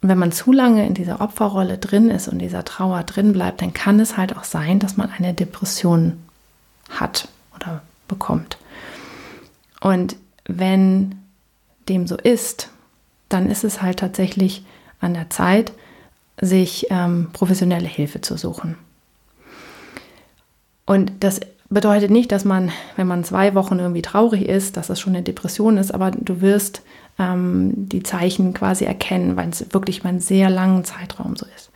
Und 0.01 0.10
wenn 0.10 0.19
man 0.19 0.31
zu 0.31 0.51
lange 0.51 0.86
in 0.86 0.93
dieser 0.93 1.19
Opferrolle 1.19 1.79
drin 1.79 2.10
ist 2.10 2.27
und 2.27 2.39
dieser 2.39 2.63
Trauer 2.63 3.03
drin 3.03 3.34
bleibt, 3.34 3.62
dann 3.62 3.74
kann 3.74 4.00
es 4.00 4.17
halt 4.17 4.38
auch 4.38 4.43
sein, 4.43 4.79
dass 4.79 4.98
man 4.98 5.10
eine 5.10 5.34
Depression 5.34 6.19
hat 6.89 7.27
oder 7.55 7.81
bekommt. 8.08 8.58
Und 9.81 10.15
wenn 10.46 11.15
dem 11.89 12.08
so 12.08 12.15
ist, 12.15 12.69
dann 13.29 13.50
ist 13.50 13.63
es 13.63 13.81
halt 13.81 14.00
tatsächlich 14.00 14.65
an 15.00 15.13
der 15.13 15.29
Zeit, 15.29 15.71
sich 16.41 16.88
ähm, 16.89 17.29
professionelle 17.33 17.88
Hilfe 17.88 18.21
zu 18.21 18.38
suchen. 18.38 18.75
Und 20.86 21.12
das 21.19 21.39
bedeutet 21.69 22.12
nicht, 22.12 22.31
dass 22.31 22.45
man, 22.45 22.71
wenn 22.95 23.07
man 23.07 23.24
zwei 23.24 23.53
Wochen 23.53 23.79
irgendwie 23.79 24.01
traurig 24.01 24.48
ist, 24.48 24.75
dass 24.75 24.88
das 24.88 25.00
schon 25.00 25.15
eine 25.15 25.24
Depression 25.24 25.77
ist, 25.77 25.93
aber 25.93 26.12
du 26.12 26.41
wirst 26.41 26.81
ähm, 27.19 27.74
die 27.75 28.03
Zeichen 28.03 28.53
quasi 28.53 28.86
erkennen, 28.86 29.36
weil 29.36 29.50
es 29.50 29.74
wirklich 29.74 30.00
über 30.00 30.09
einen 30.09 30.19
sehr 30.19 30.50
langen 30.50 30.83
Zeitraum 30.83 31.36
so 31.36 31.45
ist. 31.55 31.69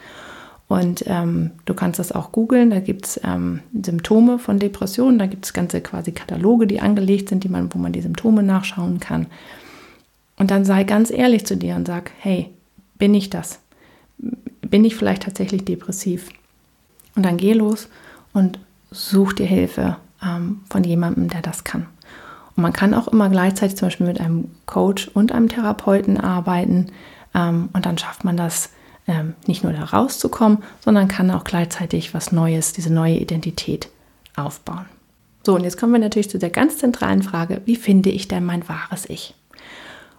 Und 0.67 1.03
ähm, 1.05 1.51
du 1.65 1.75
kannst 1.75 1.99
das 1.99 2.11
auch 2.11 2.31
googeln. 2.31 2.71
Da 2.71 2.79
gibt 2.79 3.05
es 3.05 3.21
ähm, 3.23 3.59
Symptome 3.79 4.39
von 4.39 4.57
Depressionen. 4.57 5.19
Da 5.19 5.27
gibt 5.27 5.45
es 5.45 5.53
ganze 5.53 5.81
quasi 5.81 6.13
Kataloge, 6.13 6.65
die 6.65 6.79
angelegt 6.79 7.29
sind, 7.29 7.43
die 7.43 7.49
man, 7.49 7.71
wo 7.73 7.77
man 7.77 7.91
die 7.91 8.01
Symptome 8.01 8.41
nachschauen 8.41 8.99
kann. 8.99 9.27
Und 10.37 10.51
dann 10.51 10.65
sei 10.65 10.83
ganz 10.83 11.11
ehrlich 11.11 11.45
zu 11.45 11.57
dir 11.57 11.75
und 11.75 11.87
sag, 11.87 12.11
hey, 12.19 12.49
bin 12.97 13.13
ich 13.13 13.29
das? 13.29 13.59
Bin 14.17 14.85
ich 14.85 14.95
vielleicht 14.95 15.23
tatsächlich 15.23 15.65
depressiv? 15.65 16.29
Und 17.15 17.23
dann 17.23 17.37
geh 17.37 17.53
los 17.53 17.87
und 18.33 18.59
such 18.91 19.33
dir 19.33 19.45
Hilfe 19.45 19.97
ähm, 20.23 20.61
von 20.69 20.83
jemandem, 20.83 21.29
der 21.29 21.41
das 21.41 21.63
kann. 21.63 21.85
Und 22.55 22.63
man 22.63 22.73
kann 22.73 22.93
auch 22.93 23.07
immer 23.07 23.29
gleichzeitig 23.29 23.77
zum 23.77 23.87
Beispiel 23.87 24.07
mit 24.07 24.19
einem 24.19 24.51
Coach 24.65 25.09
und 25.13 25.31
einem 25.31 25.49
Therapeuten 25.49 26.19
arbeiten. 26.19 26.87
Ähm, 27.33 27.69
und 27.73 27.85
dann 27.85 27.97
schafft 27.97 28.23
man 28.23 28.37
das 28.37 28.69
ähm, 29.07 29.33
nicht 29.47 29.63
nur 29.63 29.73
da 29.73 29.83
rauszukommen, 29.83 30.59
sondern 30.79 31.07
kann 31.07 31.31
auch 31.31 31.43
gleichzeitig 31.43 32.13
was 32.13 32.31
Neues, 32.31 32.73
diese 32.73 32.93
neue 32.93 33.17
Identität 33.17 33.89
aufbauen. 34.35 34.85
So, 35.45 35.55
und 35.55 35.63
jetzt 35.63 35.77
kommen 35.77 35.91
wir 35.91 35.99
natürlich 35.99 36.29
zu 36.29 36.39
der 36.39 36.49
ganz 36.49 36.77
zentralen 36.77 37.21
Frage, 37.21 37.61
wie 37.65 37.75
finde 37.75 38.09
ich 38.09 38.27
denn 38.27 38.45
mein 38.45 38.67
wahres 38.69 39.09
Ich? 39.09 39.35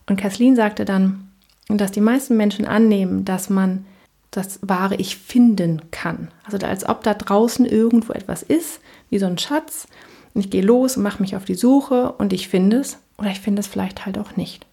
Und 0.06 0.20
Kathleen 0.20 0.56
sagte 0.56 0.84
dann, 0.84 1.28
dass 1.68 1.92
die 1.92 2.00
meisten 2.00 2.36
Menschen 2.36 2.66
annehmen, 2.66 3.24
dass 3.24 3.50
man 3.50 3.84
das 4.30 4.58
wahre 4.62 4.96
Ich 4.96 5.16
finden 5.16 5.82
kann. 5.90 6.28
Also 6.44 6.58
als 6.66 6.86
ob 6.88 7.02
da 7.04 7.14
draußen 7.14 7.64
irgendwo 7.64 8.12
etwas 8.12 8.42
ist, 8.42 8.80
wie 9.10 9.18
so 9.18 9.26
ein 9.26 9.38
Schatz. 9.38 9.86
Und 10.34 10.40
ich 10.40 10.50
gehe 10.50 10.62
los 10.62 10.96
und 10.96 11.02
mache 11.04 11.22
mich 11.22 11.36
auf 11.36 11.44
die 11.44 11.54
Suche 11.54 12.12
und 12.12 12.32
ich 12.32 12.48
finde 12.48 12.78
es 12.78 12.98
oder 13.16 13.30
ich 13.30 13.40
finde 13.40 13.60
es 13.60 13.68
vielleicht 13.68 14.04
halt 14.04 14.18
auch 14.18 14.36
nicht. 14.36 14.66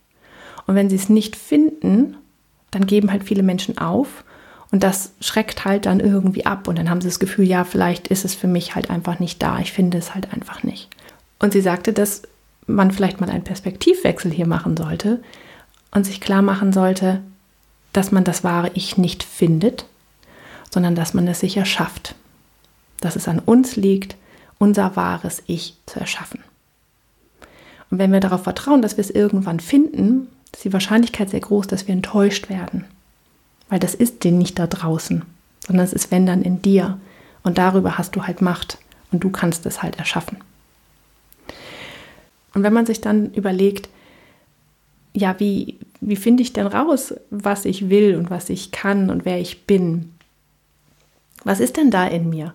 Und 0.66 0.76
wenn 0.76 0.90
sie 0.90 0.96
es 0.96 1.10
nicht 1.10 1.36
finden, 1.36 2.18
dann 2.72 2.88
geben 2.88 3.12
halt 3.12 3.24
viele 3.24 3.44
Menschen 3.44 3.78
auf 3.78 4.24
und 4.72 4.84
das 4.84 5.12
schreckt 5.20 5.66
halt 5.66 5.86
dann 5.86 6.00
irgendwie 6.00 6.46
ab 6.46 6.68
und 6.68 6.78
dann 6.80 6.90
haben 6.90 7.02
sie 7.02 7.10
das 7.10 7.20
Gefühl, 7.20 7.46
ja, 7.46 7.64
vielleicht 7.64 8.08
ist 8.08 8.26
es 8.26 8.34
für 8.34 8.48
mich 8.48 8.74
halt 8.74 8.90
einfach 8.90 9.20
nicht 9.20 9.44
da, 9.44 9.60
ich 9.60 9.72
finde 9.72 9.98
es 9.98 10.16
halt 10.16 10.34
einfach 10.34 10.64
nicht. 10.64 10.90
Und 11.40 11.54
sie 11.54 11.62
sagte, 11.62 11.94
dass 11.94 12.24
man 12.74 12.92
vielleicht 12.92 13.22
mal 13.22 13.30
einen 13.30 13.44
Perspektivwechsel 13.44 14.32
hier 14.32 14.48
machen 14.48 14.78
sollte 14.78 15.22
und 15.92 16.06
sich 16.06 16.22
klar 16.22 16.42
machen 16.42 16.74
sollte, 16.74 17.22
dass 17.94 18.12
man 18.12 18.24
das 18.24 18.44
wahre 18.44 18.72
Ich 18.74 18.98
nicht 18.98 19.24
findet, 19.24 19.86
sondern 20.70 20.96
dass 20.96 21.14
man 21.14 21.28
es 21.28 21.42
sich 21.42 21.58
erschafft. 21.58 22.16
Dass 23.02 23.16
es 23.16 23.28
an 23.28 23.40
uns 23.40 23.76
liegt, 23.76 24.16
unser 24.58 24.96
wahres 24.96 25.44
Ich 25.48 25.76
zu 25.86 26.00
erschaffen. 26.00 26.40
Und 27.90 27.98
wenn 27.98 28.12
wir 28.12 28.22
darauf 28.22 28.44
vertrauen, 28.44 28.82
dass 28.82 28.98
wir 28.98 29.04
es 29.04 29.10
irgendwann 29.10 29.60
finden, 29.60 30.28
ist 30.54 30.64
die 30.64 30.74
Wahrscheinlichkeit 30.74 31.30
sehr 31.30 31.40
groß, 31.42 31.68
dass 31.68 31.88
wir 31.88 31.94
enttäuscht 31.94 32.50
werden. 32.50 32.86
Weil 33.70 33.80
das 33.80 33.94
ist 33.94 34.24
den 34.24 34.38
nicht 34.38 34.60
da 34.60 34.68
draußen, 34.68 35.24
sondern 35.66 35.86
es 35.86 35.94
ist 35.94 36.12
wenn 36.12 36.26
dann 36.26 36.42
in 36.42 36.62
dir. 36.62 37.00
Und 37.44 37.58
darüber 37.58 37.98
hast 37.98 38.16
du 38.16 38.24
halt 38.24 38.42
Macht 38.42 38.78
und 39.12 39.24
du 39.24 39.30
kannst 39.30 39.66
es 39.66 39.82
halt 39.82 39.98
erschaffen. 39.98 40.38
Und 42.54 42.64
wenn 42.64 42.74
man 42.74 42.86
sich 42.86 43.02
dann 43.02 43.34
überlegt, 43.34 43.90
ja, 45.14 45.40
wie, 45.40 45.78
wie 46.00 46.16
finde 46.16 46.44
ich 46.44 46.54
denn 46.54 46.68
raus, 46.68 47.14
was 47.30 47.66
ich 47.66 47.90
will 47.90 48.16
und 48.16 48.30
was 48.30 48.50
ich 48.50 48.72
kann 48.72 49.10
und 49.10 49.26
wer 49.26 49.40
ich 49.40 49.66
bin? 49.66 50.12
Was 51.44 51.60
ist 51.60 51.78
denn 51.78 51.92
da 51.92 52.08
in 52.08 52.30
mir? 52.30 52.54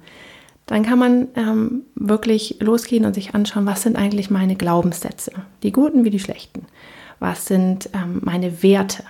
Dann 0.67 0.83
kann 0.85 0.99
man 0.99 1.29
ähm, 1.37 1.83
wirklich 1.95 2.57
losgehen 2.61 3.05
und 3.05 3.15
sich 3.15 3.35
anschauen, 3.35 3.67
was 3.67 3.83
sind 3.83 3.97
eigentlich 3.97 4.31
meine 4.31 4.57
Glaubenssätze, 4.57 5.33
die 5.63 5.73
guten 5.73 6.05
wie 6.05 6.11
die 6.11 6.19
schlechten. 6.19 6.67
Was 7.21 7.47
sind 7.47 7.89
ähm, 7.95 8.21
meine 8.23 8.63
Werte? 8.63 9.05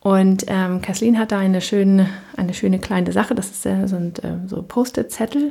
Und 0.00 0.44
ähm, 0.46 0.80
Kathleen 0.80 1.18
hat 1.18 1.32
da 1.32 1.38
eine 1.38 1.60
schöne, 1.60 2.08
eine 2.36 2.54
schöne 2.54 2.78
kleine 2.78 3.12
Sache, 3.12 3.34
das 3.34 3.50
ist, 3.50 3.66
äh, 3.66 3.86
sind 3.86 4.22
äh, 4.22 4.36
so 4.46 4.62
Post-it-Zettel, 4.62 5.50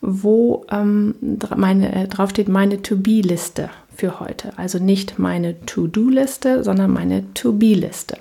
wo 0.00 0.64
ähm, 0.70 1.14
meine, 1.56 1.94
äh, 1.94 2.08
draufsteht 2.08 2.48
meine 2.48 2.82
To-Be-Liste 2.82 3.70
für 3.94 4.20
heute. 4.20 4.56
Also 4.56 4.78
nicht 4.78 5.18
meine 5.18 5.60
To-Do-Liste, 5.66 6.62
sondern 6.62 6.92
meine 6.92 7.32
To-Be-Liste. 7.34 8.18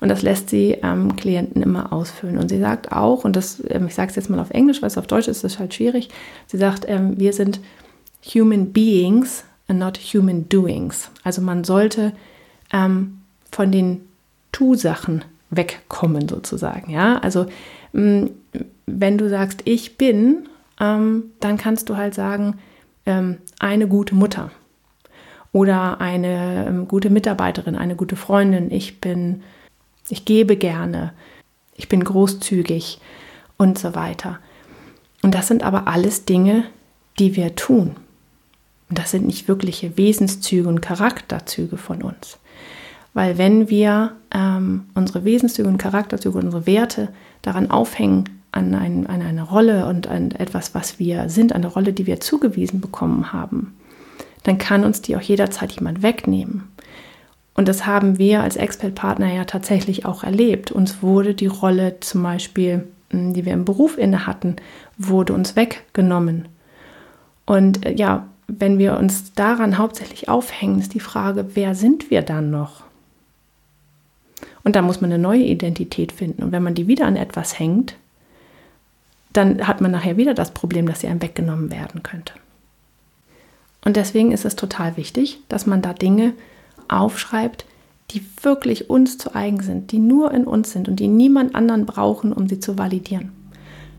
Und 0.00 0.08
das 0.10 0.22
lässt 0.22 0.50
sie 0.50 0.76
ähm, 0.82 1.16
Klienten 1.16 1.62
immer 1.62 1.92
ausfüllen. 1.92 2.38
Und 2.38 2.48
sie 2.48 2.60
sagt 2.60 2.92
auch, 2.92 3.24
und 3.24 3.34
das, 3.34 3.62
ähm, 3.68 3.86
ich 3.86 3.94
sage 3.94 4.10
es 4.10 4.16
jetzt 4.16 4.28
mal 4.28 4.38
auf 4.38 4.50
Englisch, 4.50 4.82
weil 4.82 4.88
es 4.88 4.98
auf 4.98 5.06
Deutsch 5.06 5.28
ist, 5.28 5.42
ist 5.42 5.58
halt 5.58 5.74
schwierig. 5.74 6.10
Sie 6.46 6.58
sagt, 6.58 6.84
ähm, 6.86 7.18
wir 7.18 7.32
sind 7.32 7.60
Human 8.34 8.72
Beings 8.72 9.44
and 9.68 9.78
not 9.78 9.98
Human 9.98 10.48
Doings. 10.48 11.10
Also 11.24 11.40
man 11.40 11.64
sollte 11.64 12.12
ähm, 12.72 13.18
von 13.50 13.72
den 13.72 14.02
Tu-Sachen 14.52 15.24
wegkommen 15.50 16.28
sozusagen. 16.28 16.90
Ja, 16.90 17.18
also 17.18 17.46
mh, 17.92 18.28
wenn 18.86 19.18
du 19.18 19.28
sagst, 19.28 19.62
ich 19.64 19.96
bin, 19.96 20.48
ähm, 20.80 21.32
dann 21.40 21.56
kannst 21.56 21.88
du 21.88 21.96
halt 21.96 22.14
sagen, 22.14 22.58
ähm, 23.06 23.38
eine 23.58 23.88
gute 23.88 24.14
Mutter 24.14 24.50
oder 25.52 26.00
eine 26.00 26.66
ähm, 26.68 26.88
gute 26.88 27.10
Mitarbeiterin, 27.10 27.76
eine 27.76 27.96
gute 27.96 28.16
Freundin. 28.16 28.70
Ich 28.70 29.00
bin, 29.00 29.42
ich 30.08 30.24
gebe 30.24 30.56
gerne, 30.56 31.12
ich 31.74 31.88
bin 31.88 32.04
großzügig 32.04 33.00
und 33.56 33.78
so 33.78 33.94
weiter. 33.94 34.38
Und 35.22 35.34
das 35.34 35.48
sind 35.48 35.62
aber 35.62 35.88
alles 35.88 36.24
Dinge, 36.24 36.64
die 37.18 37.36
wir 37.36 37.56
tun. 37.56 37.96
Und 38.88 38.98
das 38.98 39.10
sind 39.10 39.26
nicht 39.26 39.48
wirkliche 39.48 39.96
Wesenszüge 39.96 40.68
und 40.68 40.80
Charakterzüge 40.80 41.76
von 41.76 42.02
uns. 42.02 42.38
Weil 43.14 43.38
wenn 43.38 43.70
wir 43.70 44.14
ähm, 44.32 44.84
unsere 44.94 45.24
Wesenszüge 45.24 45.68
und 45.68 45.78
Charakterzüge, 45.78 46.38
unsere 46.38 46.66
Werte 46.66 47.08
daran 47.40 47.70
aufhängen, 47.70 48.35
an, 48.56 48.74
ein, 48.74 49.06
an 49.06 49.22
eine 49.22 49.42
Rolle 49.42 49.86
und 49.86 50.08
an 50.08 50.32
etwas, 50.32 50.74
was 50.74 50.98
wir 50.98 51.28
sind, 51.28 51.52
an 51.52 51.62
eine 51.62 51.72
Rolle, 51.72 51.92
die 51.92 52.06
wir 52.06 52.20
zugewiesen 52.20 52.80
bekommen 52.80 53.32
haben, 53.32 53.76
dann 54.42 54.58
kann 54.58 54.84
uns 54.84 55.02
die 55.02 55.16
auch 55.16 55.20
jederzeit 55.20 55.72
jemand 55.72 56.02
wegnehmen. 56.02 56.64
Und 57.54 57.68
das 57.68 57.86
haben 57.86 58.18
wir 58.18 58.42
als 58.42 58.56
Expert-Partner 58.56 59.32
ja 59.32 59.44
tatsächlich 59.44 60.04
auch 60.04 60.24
erlebt. 60.24 60.72
Uns 60.72 61.02
wurde 61.02 61.34
die 61.34 61.46
Rolle 61.46 62.00
zum 62.00 62.22
Beispiel, 62.22 62.86
hm, 63.10 63.34
die 63.34 63.44
wir 63.44 63.52
im 63.52 63.64
Beruf 63.64 63.96
inne 63.96 64.26
hatten, 64.26 64.56
wurde 64.98 65.32
uns 65.32 65.56
weggenommen. 65.56 66.48
Und 67.46 67.86
äh, 67.86 67.94
ja, 67.94 68.26
wenn 68.48 68.78
wir 68.78 68.98
uns 68.98 69.32
daran 69.32 69.78
hauptsächlich 69.78 70.28
aufhängen, 70.28 70.78
ist 70.78 70.94
die 70.94 71.00
Frage, 71.00 71.46
wer 71.54 71.74
sind 71.74 72.10
wir 72.10 72.22
dann 72.22 72.50
noch? 72.50 72.84
Und 74.62 74.76
da 74.76 74.82
muss 74.82 75.00
man 75.00 75.10
eine 75.10 75.22
neue 75.22 75.44
Identität 75.44 76.12
finden. 76.12 76.42
Und 76.42 76.52
wenn 76.52 76.62
man 76.62 76.74
die 76.74 76.88
wieder 76.88 77.06
an 77.06 77.16
etwas 77.16 77.58
hängt, 77.58 77.96
dann 79.36 79.66
hat 79.66 79.80
man 79.80 79.90
nachher 79.90 80.16
wieder 80.16 80.34
das 80.34 80.52
Problem, 80.52 80.86
dass 80.86 81.00
sie 81.00 81.08
einem 81.08 81.22
weggenommen 81.22 81.70
werden 81.70 82.02
könnte. 82.02 82.32
Und 83.84 83.96
deswegen 83.96 84.32
ist 84.32 84.44
es 84.44 84.56
total 84.56 84.96
wichtig, 84.96 85.38
dass 85.48 85.66
man 85.66 85.82
da 85.82 85.92
Dinge 85.92 86.32
aufschreibt, 86.88 87.64
die 88.10 88.24
wirklich 88.42 88.88
uns 88.88 89.18
zu 89.18 89.34
eigen 89.34 89.62
sind, 89.62 89.92
die 89.92 89.98
nur 89.98 90.32
in 90.32 90.44
uns 90.44 90.72
sind 90.72 90.88
und 90.88 91.00
die 91.00 91.08
niemand 91.08 91.54
anderen 91.54 91.86
brauchen, 91.86 92.32
um 92.32 92.48
sie 92.48 92.60
zu 92.60 92.78
validieren. 92.78 93.32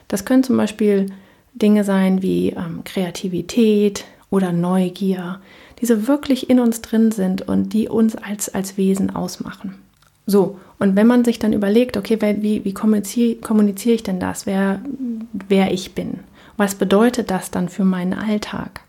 Das 0.08 0.26
können 0.26 0.44
zum 0.44 0.58
Beispiel 0.58 1.08
Dinge 1.54 1.84
sein 1.84 2.22
wie 2.22 2.50
ähm, 2.50 2.84
Kreativität 2.84 4.06
oder 4.30 4.52
Neugier, 4.52 5.40
die 5.80 5.86
so 5.86 6.08
wirklich 6.08 6.50
in 6.50 6.60
uns 6.60 6.82
drin 6.82 7.12
sind 7.12 7.48
und 7.48 7.74
die 7.74 7.90
uns 7.90 8.16
als, 8.16 8.54
als 8.54 8.78
Wesen 8.78 9.16
ausmachen. 9.16 9.76
So, 10.26 10.60
und 10.80 10.96
wenn 10.96 11.08
man 11.08 11.26
sich 11.26 11.40
dann 11.40 11.54
überlegt, 11.54 11.98
okay, 11.98 12.20
wie, 12.42 12.64
wie 12.64 12.74
kommuniziere, 12.74 13.96
ich 13.96 14.04
denn 14.04 14.20
das, 14.20 14.46
wer, 14.46 14.82
wer 15.48 15.72
ich 15.74 15.96
bin? 15.96 16.20
Was 16.56 16.76
bedeutet 16.76 17.32
das 17.32 17.52
dann 17.52 17.70
für 17.70 17.84
meinen 17.84 18.14
Alltag? 18.14 18.82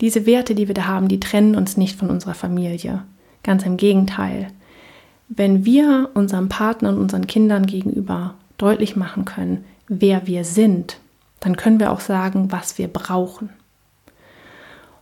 Diese 0.00 0.26
Werte, 0.26 0.54
die 0.54 0.68
wir 0.68 0.74
da 0.74 0.86
haben, 0.86 1.08
die 1.08 1.20
trennen 1.20 1.54
uns 1.54 1.76
nicht 1.76 1.98
von 1.98 2.10
unserer 2.10 2.34
Familie. 2.34 3.02
Ganz 3.42 3.64
im 3.64 3.76
Gegenteil. 3.76 4.48
Wenn 5.28 5.64
wir 5.64 6.10
unserem 6.14 6.48
Partner 6.48 6.90
und 6.90 6.98
unseren 6.98 7.26
Kindern 7.26 7.66
gegenüber 7.66 8.34
deutlich 8.58 8.96
machen 8.96 9.24
können, 9.24 9.64
wer 9.88 10.26
wir 10.26 10.44
sind, 10.44 10.98
dann 11.40 11.56
können 11.56 11.78
wir 11.78 11.92
auch 11.92 12.00
sagen, 12.00 12.50
was 12.50 12.78
wir 12.78 12.88
brauchen. 12.88 13.50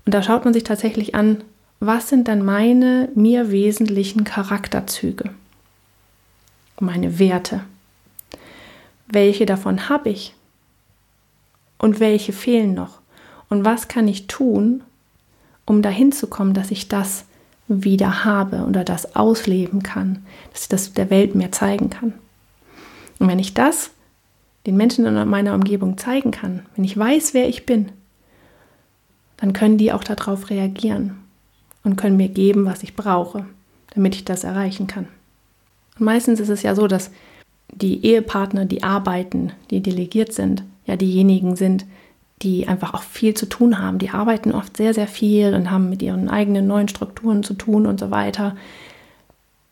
Und 0.05 0.15
da 0.15 0.23
schaut 0.23 0.45
man 0.45 0.53
sich 0.53 0.65
tatsächlich 0.65 1.15
an, 1.15 1.43
was 1.81 2.09
sind 2.09 2.29
dann 2.29 2.45
meine 2.45 3.09
mir 3.15 3.51
wesentlichen 3.51 4.25
Charakterzüge? 4.25 5.31
Meine 6.81 7.19
Werte. 7.19 7.65
Welche 9.07 9.47
davon 9.47 9.89
habe 9.89 10.11
ich? 10.11 10.35
Und 11.79 12.01
welche 12.01 12.33
fehlen 12.33 12.75
noch? 12.75 13.01
Und 13.49 13.65
was 13.65 13.89
kann 13.89 14.09
ich 14.09 14.27
tun, 14.27 14.83
um 15.67 15.83
dahin 15.83 16.13
zu 16.13 16.27
kommen, 16.27 16.55
dass 16.55 16.71
ich 16.71 16.89
das 16.89 17.25
wieder 17.69 18.25
habe 18.25 18.65
oder 18.65 18.85
das 18.85 19.17
ausleben 19.17 19.83
kann, 19.83 20.25
dass 20.53 20.63
ich 20.63 20.69
das 20.69 20.93
der 20.93 21.11
Welt 21.11 21.35
mehr 21.35 21.53
zeigen 21.53 21.91
kann? 21.91 22.15
Und 23.19 23.29
wenn 23.29 23.39
ich 23.39 23.55
das 23.55 23.91
den 24.67 24.77
Menschen 24.77 25.05
in 25.05 25.29
meiner 25.29 25.55
Umgebung 25.55 25.99
zeigen 25.99 26.31
kann, 26.31 26.65
wenn 26.75 26.85
ich 26.85 26.97
weiß, 26.97 27.35
wer 27.35 27.49
ich 27.49 27.67
bin, 27.67 27.93
dann 29.37 29.53
können 29.53 29.79
die 29.79 29.93
auch 29.93 30.05
darauf 30.05 30.49
reagieren 30.51 31.19
und 31.83 31.97
können 31.97 32.17
mir 32.17 32.29
geben, 32.29 32.65
was 32.65 32.83
ich 32.83 32.97
brauche, 32.97 33.45
damit 33.95 34.15
ich 34.15 34.25
das 34.25 34.45
erreichen 34.45 34.87
kann. 34.87 35.09
Und 35.99 36.07
meistens 36.07 36.41
ist 36.41 36.49
es 36.49 36.63
ja 36.63 36.75
so, 36.75 36.87
dass 36.87 37.11
die 37.73 38.05
Ehepartner, 38.05 38.65
die 38.65 38.83
arbeiten, 38.83 39.53
die 39.71 39.81
delegiert 39.81 40.33
sind, 40.33 40.63
ja 40.87 40.97
diejenigen 40.97 41.57
sind, 41.57 41.87
die 42.43 42.69
einfach 42.69 42.95
auch 42.95 43.03
viel 43.03 43.35
zu 43.35 43.47
tun 43.47 43.79
haben. 43.79 43.99
Die 43.99 44.11
arbeiten 44.11 44.53
oft 44.53 44.77
sehr, 44.77 44.93
sehr 44.93 45.07
viel 45.07 45.55
und 45.55 45.71
haben 45.71 45.89
mit 45.89 46.03
ihren 46.03 46.29
eigenen 46.29 46.67
neuen 46.67 46.89
Strukturen 46.89 47.43
zu 47.43 47.55
tun 47.55 47.87
und 47.87 48.01
so 48.01 48.11
weiter. 48.11 48.57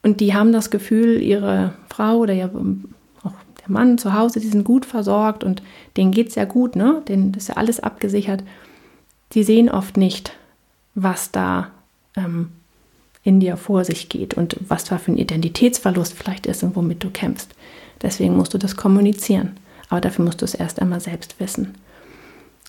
Und 0.02 0.20
die 0.20 0.34
haben 0.34 0.52
das 0.52 0.70
Gefühl, 0.70 1.20
ihre 1.20 1.74
Frau 1.88 2.18
oder 2.18 2.34
ihr, 2.34 2.50
auch 3.22 3.32
der 3.60 3.70
Mann 3.70 3.98
zu 3.98 4.14
Hause, 4.14 4.40
die 4.40 4.48
sind 4.48 4.64
gut 4.64 4.86
versorgt 4.86 5.44
und 5.44 5.62
denen 5.96 6.12
geht 6.12 6.28
es 6.28 6.34
ja 6.34 6.44
gut, 6.44 6.76
ne? 6.76 7.02
Denen 7.06 7.34
ist 7.34 7.48
ja 7.48 7.56
alles 7.56 7.80
abgesichert. 7.80 8.42
Die 9.32 9.44
sehen 9.44 9.70
oft 9.70 9.96
nicht, 9.96 10.32
was 10.94 11.30
da 11.30 11.70
ähm, 12.16 12.50
in 13.24 13.40
dir 13.40 13.56
vor 13.56 13.84
sich 13.84 14.08
geht 14.08 14.34
und 14.34 14.56
was 14.68 14.84
da 14.84 14.98
für 14.98 15.12
ein 15.12 15.18
Identitätsverlust 15.18 16.14
vielleicht 16.14 16.46
ist 16.46 16.62
und 16.62 16.74
womit 16.76 17.04
du 17.04 17.10
kämpfst. 17.10 17.54
Deswegen 18.02 18.36
musst 18.36 18.52
du 18.52 18.58
das 18.58 18.76
kommunizieren. 18.76 19.56
Aber 19.88 20.00
dafür 20.00 20.24
musst 20.24 20.40
du 20.40 20.44
es 20.44 20.54
erst 20.54 20.80
einmal 20.80 21.00
selbst 21.00 21.38
wissen. 21.38 21.74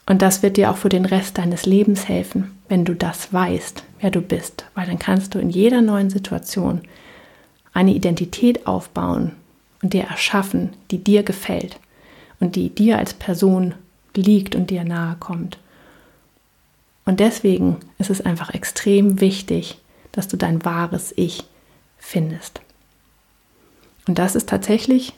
Und 0.06 0.22
das 0.22 0.44
wird 0.44 0.58
dir 0.58 0.70
auch 0.70 0.78
für 0.78 0.90
den 0.90 1.06
Rest 1.06 1.38
deines 1.38 1.66
Lebens 1.66 2.10
helfen, 2.10 2.52
wenn 2.68 2.84
du 2.84 2.94
das 2.94 3.32
weißt, 3.32 3.84
wer 4.02 4.12
du 4.12 4.22
bist. 4.22 4.66
Weil 4.76 4.88
dann 4.88 5.00
kannst 5.00 5.34
du 5.34 5.40
in 5.40 5.50
jeder 5.50 5.82
neuen 5.82 6.10
Situation 6.10 6.82
eine 7.74 7.94
Identität 7.94 8.68
aufbauen 8.68 9.32
und 9.82 9.94
dir 9.94 10.04
erschaffen, 10.04 10.72
die 10.92 10.98
dir 10.98 11.24
gefällt 11.24 11.80
und 12.40 12.58
die 12.58 12.70
dir 12.70 12.98
als 12.98 13.14
Person 13.14 13.74
liegt 14.16 14.56
und 14.56 14.70
dir 14.70 14.84
nahe 14.84 15.16
kommt. 15.20 15.58
Und 17.06 17.20
deswegen 17.20 17.78
ist 17.98 18.10
es 18.10 18.22
einfach 18.22 18.54
extrem 18.54 19.22
wichtig, 19.22 19.78
dass 20.14 20.30
du 20.30 20.38
dein 20.38 20.64
wahres 20.64 21.14
Ich 21.18 21.44
findest. 21.98 22.62
Und 24.08 24.18
das 24.18 24.36
ist 24.36 24.48
tatsächlich, 24.48 25.14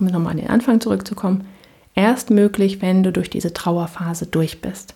um 0.00 0.06
nochmal 0.06 0.32
an 0.32 0.38
den 0.38 0.50
Anfang 0.50 0.80
zurückzukommen, 0.80 1.46
erst 1.94 2.30
möglich, 2.30 2.82
wenn 2.82 3.02
du 3.02 3.12
durch 3.12 3.30
diese 3.30 3.52
Trauerphase 3.52 4.26
durch 4.26 4.60
bist. 4.60 4.94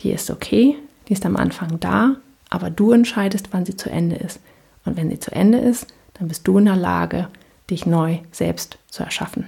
Die 0.00 0.10
ist 0.10 0.30
okay, 0.30 0.76
die 1.08 1.12
ist 1.12 1.26
am 1.26 1.36
Anfang 1.36 1.80
da, 1.80 2.16
aber 2.48 2.70
du 2.70 2.92
entscheidest, 2.92 3.48
wann 3.52 3.66
sie 3.66 3.76
zu 3.76 3.90
Ende 3.90 4.16
ist. 4.16 4.40
Und 4.84 4.96
wenn 4.96 5.10
sie 5.10 5.20
zu 5.20 5.32
Ende 5.32 5.58
ist, 5.58 5.86
dann 6.14 6.28
bist 6.28 6.46
du 6.46 6.58
in 6.58 6.64
der 6.66 6.76
Lage, 6.76 7.28
dich 7.70 7.86
neu 7.86 8.18
selbst 8.32 8.78
zu 8.88 9.02
erschaffen. 9.02 9.46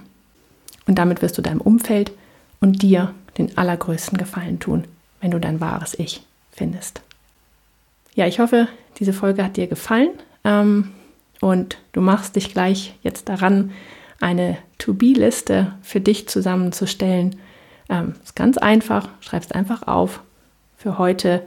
Und 0.86 0.98
damit 0.98 1.22
wirst 1.22 1.36
du 1.36 1.42
deinem 1.42 1.60
Umfeld 1.60 2.12
und 2.60 2.82
dir 2.82 3.14
den 3.38 3.56
allergrößten 3.56 4.18
Gefallen 4.18 4.60
tun, 4.60 4.84
wenn 5.20 5.30
du 5.30 5.40
dein 5.40 5.60
wahres 5.60 5.98
Ich 5.98 6.24
findest. 6.52 7.00
Ja, 8.14 8.26
ich 8.26 8.38
hoffe, 8.38 8.68
diese 8.98 9.12
Folge 9.12 9.44
hat 9.44 9.56
dir 9.56 9.66
gefallen 9.66 10.10
ähm, 10.44 10.92
und 11.40 11.78
du 11.92 12.00
machst 12.00 12.36
dich 12.36 12.52
gleich 12.52 12.94
jetzt 13.02 13.28
daran, 13.28 13.72
eine 14.20 14.58
To-Be-Liste 14.78 15.74
für 15.82 16.00
dich 16.00 16.28
zusammenzustellen. 16.28 17.36
Ähm, 17.88 18.14
ist 18.22 18.36
ganz 18.36 18.58
einfach, 18.58 19.08
schreibst 19.20 19.54
einfach 19.54 19.86
auf. 19.86 20.22
Für 20.76 20.98
heute 20.98 21.42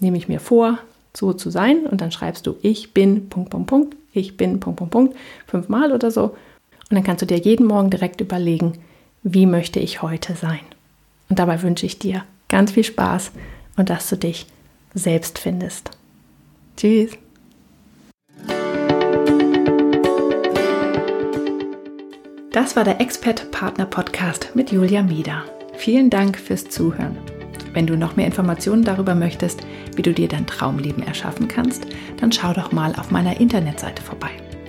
nehme 0.00 0.16
ich 0.16 0.28
mir 0.28 0.40
vor, 0.40 0.78
so 1.16 1.32
zu 1.32 1.50
sein 1.50 1.86
und 1.86 2.00
dann 2.00 2.12
schreibst 2.12 2.46
du 2.46 2.56
ich 2.62 2.92
bin 2.92 3.28
Punkt 3.28 3.50
Punkt 3.50 3.68
Punkt, 3.68 3.96
ich 4.12 4.36
bin 4.36 4.60
Punkt 4.60 4.78
Punkt 4.78 4.92
Punkt 4.92 5.16
fünfmal 5.46 5.92
oder 5.92 6.10
so 6.10 6.24
und 6.24 6.94
dann 6.94 7.04
kannst 7.04 7.22
du 7.22 7.26
dir 7.26 7.38
jeden 7.38 7.66
Morgen 7.66 7.90
direkt 7.90 8.20
überlegen, 8.20 8.74
wie 9.22 9.46
möchte 9.46 9.80
ich 9.80 10.02
heute 10.02 10.34
sein. 10.34 10.60
Und 11.28 11.38
dabei 11.38 11.62
wünsche 11.62 11.86
ich 11.86 11.98
dir 11.98 12.24
ganz 12.48 12.72
viel 12.72 12.84
Spaß 12.84 13.32
und 13.76 13.90
dass 13.90 14.08
du 14.08 14.16
dich 14.16 14.46
selbst 14.96 15.38
findest. 15.38 15.90
Tschüss. 16.76 17.12
Das 22.52 22.74
war 22.74 22.84
der 22.84 23.00
Expert 23.00 23.50
Partner 23.50 23.84
Podcast 23.84 24.52
mit 24.54 24.72
Julia 24.72 25.02
Mieder. 25.02 25.44
Vielen 25.74 26.08
Dank 26.08 26.38
fürs 26.38 26.64
Zuhören. 26.64 27.18
Wenn 27.74 27.86
du 27.86 27.98
noch 27.98 28.16
mehr 28.16 28.24
Informationen 28.24 28.82
darüber 28.82 29.14
möchtest, 29.14 29.60
wie 29.94 30.02
du 30.02 30.14
dir 30.14 30.28
dein 30.28 30.46
Traumleben 30.46 31.06
erschaffen 31.06 31.48
kannst, 31.48 31.86
dann 32.18 32.32
schau 32.32 32.54
doch 32.54 32.72
mal 32.72 32.94
auf 32.96 33.10
meiner 33.10 33.38
Internetseite 33.38 34.02
vorbei. 34.02 34.30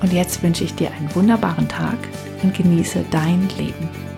Und 0.00 0.12
jetzt 0.12 0.42
wünsche 0.42 0.64
ich 0.64 0.74
dir 0.74 0.90
einen 0.92 1.14
wunderbaren 1.14 1.68
Tag 1.68 1.98
und 2.42 2.54
genieße 2.54 3.04
dein 3.10 3.48
Leben. 3.58 4.09